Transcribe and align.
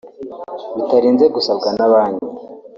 bitarinze 0.75 1.25
gusabwa 1.35 1.69
na 1.77 1.85
banki 1.91 2.27